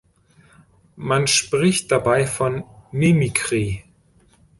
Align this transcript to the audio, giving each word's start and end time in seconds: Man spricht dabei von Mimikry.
Man 0.95 1.27
spricht 1.27 1.91
dabei 1.91 2.25
von 2.25 2.63
Mimikry. 2.91 3.83